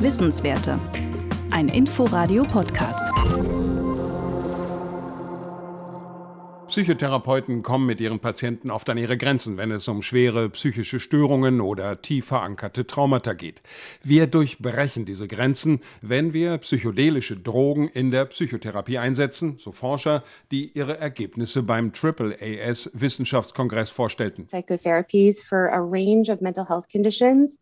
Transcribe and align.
Wissenswerte. 0.00 0.78
Ein 1.50 1.68
Inforadio-Podcast. 1.68 3.02
Psychotherapeuten 6.68 7.62
kommen 7.62 7.86
mit 7.86 8.00
ihren 8.00 8.20
Patienten 8.20 8.70
oft 8.70 8.88
an 8.88 8.96
ihre 8.96 9.18
Grenzen, 9.18 9.56
wenn 9.56 9.70
es 9.70 9.88
um 9.88 10.02
schwere 10.02 10.48
psychische 10.50 11.00
Störungen 11.00 11.60
oder 11.60 12.00
tief 12.00 12.26
verankerte 12.26 12.86
Traumata 12.86 13.34
geht. 13.34 13.60
Wir 14.02 14.26
durchbrechen 14.26 15.04
diese 15.04 15.28
Grenzen, 15.28 15.80
wenn 16.00 16.32
wir 16.32 16.56
psychedelische 16.58 17.36
Drogen 17.36 17.88
in 17.88 18.10
der 18.10 18.24
Psychotherapie 18.26 18.98
einsetzen, 18.98 19.56
so 19.58 19.72
Forscher, 19.72 20.22
die 20.52 20.70
ihre 20.72 20.98
Ergebnisse 20.98 21.62
beim 21.62 21.92
AAAS 21.92 22.90
Wissenschaftskongress 22.94 23.90
vorstellten. 23.90 24.46
Psychotherapies 24.46 25.42
for 25.42 25.70
a 25.72 25.80
range 25.80 26.32
of 26.32 26.40
mental 26.40 26.66
health 26.66 26.88
conditions 26.90 27.58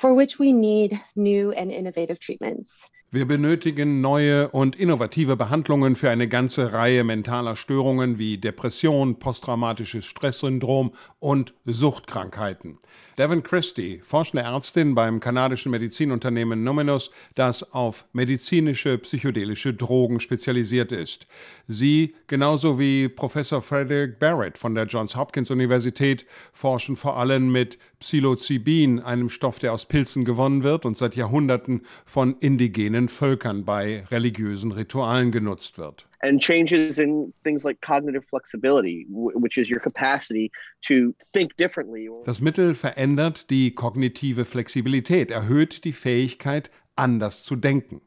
for 0.00 0.14
which 0.14 0.38
we 0.38 0.54
need 0.54 0.98
new 1.14 1.52
and 1.52 1.70
innovative 1.70 2.18
treatments. 2.18 2.88
Wir 3.12 3.26
benötigen 3.26 4.00
neue 4.00 4.50
und 4.50 4.76
innovative 4.76 5.34
Behandlungen 5.34 5.96
für 5.96 6.10
eine 6.10 6.28
ganze 6.28 6.72
Reihe 6.72 7.02
mentaler 7.02 7.56
Störungen 7.56 8.20
wie 8.20 8.38
Depression, 8.38 9.18
posttraumatisches 9.18 10.04
Stresssyndrom 10.04 10.92
und 11.18 11.52
Suchtkrankheiten. 11.64 12.78
Devin 13.18 13.42
Christie, 13.42 14.00
forschende 14.04 14.44
Ärztin 14.44 14.94
beim 14.94 15.18
kanadischen 15.18 15.72
Medizinunternehmen 15.72 16.62
Numinus, 16.62 17.10
das 17.34 17.72
auf 17.72 18.06
medizinische 18.12 18.96
psychedelische 18.98 19.74
Drogen 19.74 20.20
spezialisiert 20.20 20.92
ist. 20.92 21.26
Sie, 21.66 22.14
genauso 22.28 22.78
wie 22.78 23.08
Professor 23.08 23.60
Frederick 23.60 24.20
Barrett 24.20 24.56
von 24.56 24.76
der 24.76 24.86
Johns 24.86 25.16
Hopkins 25.16 25.50
Universität, 25.50 26.24
forschen 26.52 26.94
vor 26.94 27.16
allem 27.16 27.50
mit 27.50 27.76
Psilocybin, 27.98 29.00
einem 29.00 29.28
Stoff, 29.28 29.58
der 29.58 29.72
aus 29.72 29.86
Pilzen 29.86 30.24
gewonnen 30.24 30.62
wird 30.62 30.86
und 30.86 30.96
seit 30.96 31.16
Jahrhunderten 31.16 31.82
von 32.06 32.36
indigenen 32.38 32.99
verschiedenen 33.00 33.08
Völkern 33.08 33.64
bei 33.64 34.04
religiösen 34.10 34.72
Ritualen 34.72 35.30
genutzt 35.30 35.78
wird. 35.78 36.06
And 36.22 36.40
changes 36.42 36.98
in 36.98 37.32
things 37.44 37.64
like 37.64 37.80
cognitive 37.80 38.22
flexibility, 38.28 39.06
which 39.08 39.56
is 39.56 39.70
your 39.70 39.80
capacity 39.80 40.50
to 40.86 41.14
think 41.32 41.56
differently. 41.56 42.10
Das 42.24 42.40
Mittel 42.40 42.74
verändert 42.74 43.48
die 43.48 43.74
kognitive 43.74 44.44
Flexibilität, 44.44 45.30
erhöht 45.30 45.84
die 45.84 45.92
Fähigkeit, 45.92 46.70
anders 46.94 47.44
zu 47.44 47.56
denken. 47.56 48.02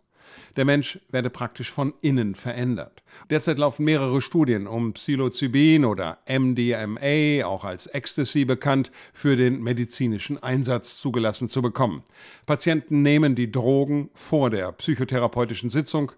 Der 0.56 0.66
Mensch 0.66 1.00
werde 1.10 1.30
praktisch 1.30 1.72
von 1.72 1.94
innen 2.02 2.36
verändert. 2.36 3.02
Derzeit 3.30 3.58
laufen 3.58 3.86
mehrere 3.86 4.22
Studien, 4.22 4.68
um 4.68 4.94
Psilocybin 4.94 5.84
oder 5.84 6.20
MDMA, 6.28 7.46
auch 7.46 7.64
als 7.64 7.88
Ecstasy 7.88 8.46
bekannt, 8.46 8.92
für 9.14 9.36
den 9.36 9.64
medizinischen 9.64 10.42
Einsatz 10.42 11.00
zugelassen 11.00 11.50
zu 11.50 11.62
bekommen. 11.62 12.04
Patienten 12.46 13.02
nehmen 13.02 13.36
die 13.36 13.52
Drogen 13.52 14.10
vor 14.14 14.52
der 14.52 14.72
psychotherapeutischen 14.74 15.72
Sitzung 15.72 16.12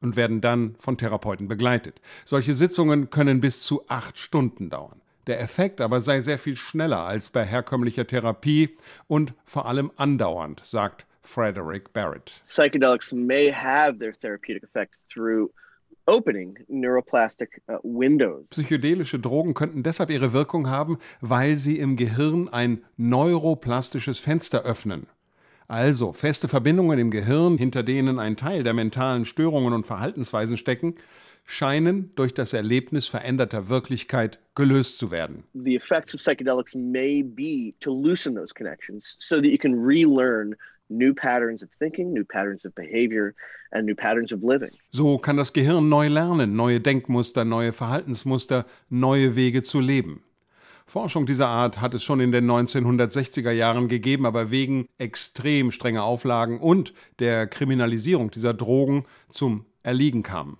und 0.00 0.16
werden 0.16 0.40
dann 0.40 0.74
von 0.78 0.96
Therapeuten 0.96 1.48
begleitet. 1.48 2.00
Solche 2.24 2.54
Sitzungen 2.54 3.10
können 3.10 3.40
bis 3.40 3.62
zu 3.62 3.88
acht 3.88 4.18
Stunden 4.18 4.70
dauern. 4.70 5.00
Der 5.26 5.40
Effekt 5.40 5.80
aber 5.80 6.00
sei 6.00 6.20
sehr 6.20 6.38
viel 6.38 6.56
schneller 6.56 7.04
als 7.04 7.30
bei 7.30 7.44
herkömmlicher 7.44 8.06
Therapie 8.06 8.70
und 9.06 9.34
vor 9.44 9.66
allem 9.66 9.92
andauernd, 9.96 10.62
sagt 10.64 11.06
Frederick 11.22 11.92
Barrett. 11.92 12.32
Psychedelics 12.44 13.12
may 13.12 13.50
have 13.50 13.98
their 13.98 14.12
therapeutic 14.12 14.62
effect 14.62 14.96
through 15.12 15.50
opening 16.06 16.56
neuroplastic 16.68 17.60
uh, 17.68 17.78
windows. 17.82 18.46
Psychedelische 18.50 19.18
Drogen 19.18 19.54
könnten 19.54 19.82
deshalb 19.82 20.10
ihre 20.10 20.32
Wirkung 20.32 20.68
haben, 20.68 20.98
weil 21.20 21.56
sie 21.56 21.78
im 21.78 21.96
Gehirn 21.96 22.48
ein 22.48 22.82
neuroplastisches 22.96 24.18
Fenster 24.18 24.62
öffnen. 24.64 25.06
Also 25.68 26.12
feste 26.12 26.48
Verbindungen 26.48 26.98
im 26.98 27.10
Gehirn, 27.10 27.56
hinter 27.56 27.82
denen 27.82 28.18
ein 28.18 28.36
Teil 28.36 28.62
der 28.62 28.74
mentalen 28.74 29.24
Störungen 29.24 29.72
und 29.72 29.86
Verhaltensweisen 29.86 30.58
stecken, 30.58 30.96
scheinen 31.44 32.14
durch 32.14 32.34
das 32.34 32.52
Erlebnis 32.52 33.08
veränderter 33.08 33.68
Wirklichkeit 33.68 34.38
gelöst 34.54 34.98
zu 34.98 35.10
werden. 35.10 35.44
The 35.54 35.74
effects 35.74 36.14
of 36.14 36.20
psychedelics 36.20 36.74
may 36.74 37.22
be 37.22 37.74
to 37.80 37.90
loosen 37.90 38.34
those 38.34 38.52
connections 38.54 39.16
so 39.18 39.36
that 39.36 39.50
you 39.50 39.58
can 39.58 39.74
relearn 39.74 40.54
new 40.96 41.14
patterns 41.14 41.62
of 41.62 41.68
thinking, 41.78 42.12
new 42.12 42.24
patterns 42.24 42.64
of 42.64 42.74
behavior 42.74 43.34
and 43.70 43.86
new 43.86 43.94
patterns 43.94 44.32
of 44.32 44.42
living. 44.42 44.70
So 44.90 45.18
kann 45.18 45.36
das 45.36 45.52
Gehirn 45.52 45.88
neu 45.88 46.08
lernen, 46.08 46.54
neue 46.54 46.80
Denkmuster, 46.80 47.44
neue 47.44 47.72
Verhaltensmuster, 47.72 48.66
neue 48.88 49.36
Wege 49.36 49.62
zu 49.62 49.80
leben. 49.80 50.22
Forschung 50.86 51.26
dieser 51.26 51.48
Art 51.48 51.80
hat 51.80 51.94
es 51.94 52.02
schon 52.02 52.20
in 52.20 52.32
den 52.32 52.50
1960er 52.50 53.50
Jahren 53.50 53.88
gegeben, 53.88 54.26
aber 54.26 54.50
wegen 54.50 54.86
extrem 54.98 55.70
strenger 55.70 56.04
Auflagen 56.04 56.60
und 56.60 56.92
der 57.18 57.46
Kriminalisierung 57.46 58.30
dieser 58.30 58.52
Drogen 58.52 59.06
zum 59.28 59.64
Erliegen 59.82 60.22
kam. 60.22 60.58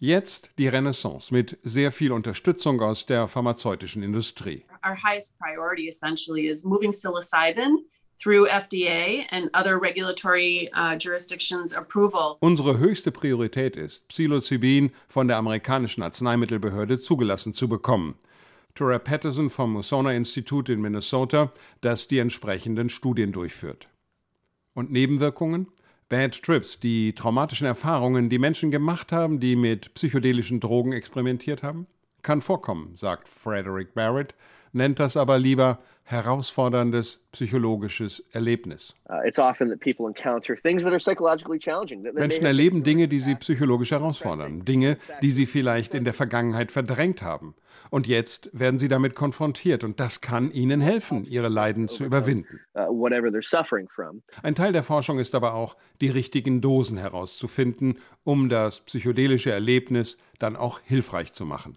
Jetzt 0.00 0.50
die 0.58 0.68
Renaissance 0.68 1.34
mit 1.34 1.58
sehr 1.64 1.90
viel 1.90 2.12
Unterstützung 2.12 2.80
aus 2.80 3.06
der 3.06 3.26
pharmazeutischen 3.26 4.02
Industrie. 4.02 4.64
Our 4.84 4.96
highest 4.96 5.36
priority 5.38 5.88
essentially 5.88 6.48
is 6.48 6.64
moving 6.64 6.92
psilocybin 6.92 7.78
through 8.22 8.48
FDA 8.48 9.24
and 9.30 9.50
other 9.54 9.78
regulatory 9.78 10.70
uh, 10.74 10.96
jurisdictions 10.96 11.72
approval. 11.72 12.36
Unsere 12.40 12.78
höchste 12.78 13.10
Priorität 13.10 13.76
ist, 13.76 14.06
Psilocybin 14.08 14.90
von 15.08 15.28
der 15.28 15.36
amerikanischen 15.36 16.02
Arzneimittelbehörde 16.02 16.98
zugelassen 16.98 17.52
zu 17.52 17.68
bekommen. 17.68 18.16
Tora 18.74 18.98
Patterson 18.98 19.50
vom 19.50 19.72
Musona 19.72 20.12
Institut 20.12 20.68
in 20.68 20.80
Minnesota, 20.80 21.50
das 21.80 22.06
die 22.06 22.18
entsprechenden 22.18 22.88
Studien 22.88 23.32
durchführt. 23.32 23.88
Und 24.74 24.92
Nebenwirkungen? 24.92 25.66
Bad 26.08 26.42
Trips, 26.42 26.80
die 26.80 27.12
traumatischen 27.14 27.66
Erfahrungen, 27.66 28.30
die 28.30 28.38
Menschen 28.38 28.70
gemacht 28.70 29.12
haben, 29.12 29.40
die 29.40 29.56
mit 29.56 29.92
psychedelischen 29.94 30.60
Drogen 30.60 30.92
experimentiert 30.92 31.62
haben? 31.62 31.86
Kann 32.22 32.40
vorkommen, 32.40 32.96
sagt 32.96 33.28
Frederick 33.28 33.94
Barrett, 33.94 34.34
nennt 34.72 34.98
das 34.98 35.16
aber 35.16 35.38
lieber 35.38 35.78
herausforderndes 36.08 37.20
psychologisches 37.32 38.20
Erlebnis. 38.32 38.94
Uh, 39.10 39.20
Menschen 42.14 42.46
erleben 42.46 42.82
Dinge, 42.82 43.08
die 43.08 43.20
sie 43.20 43.34
psychologisch 43.34 43.90
herausfordern, 43.90 44.64
Dinge, 44.64 44.96
die 45.20 45.32
sie 45.32 45.44
vielleicht 45.44 45.94
in 45.94 46.04
der 46.04 46.14
Vergangenheit 46.14 46.72
verdrängt 46.72 47.20
haben. 47.20 47.54
Und 47.90 48.06
jetzt 48.06 48.48
werden 48.52 48.78
sie 48.78 48.88
damit 48.88 49.14
konfrontiert 49.14 49.84
und 49.84 50.00
das 50.00 50.22
kann 50.22 50.50
ihnen 50.50 50.80
helfen, 50.80 51.24
ihre 51.24 51.48
Leiden 51.48 51.88
zu 51.88 52.04
überwinden. 52.04 52.60
Uh, 52.74 53.06
Ein 54.42 54.54
Teil 54.54 54.72
der 54.72 54.82
Forschung 54.82 55.18
ist 55.18 55.34
aber 55.34 55.52
auch, 55.54 55.76
die 56.00 56.08
richtigen 56.08 56.62
Dosen 56.62 56.96
herauszufinden, 56.96 57.98
um 58.24 58.48
das 58.48 58.80
psychedelische 58.80 59.50
Erlebnis 59.50 60.16
dann 60.38 60.56
auch 60.56 60.80
hilfreich 60.80 61.34
zu 61.34 61.44
machen. 61.44 61.76